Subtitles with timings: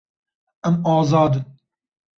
[0.69, 1.45] Em azad in.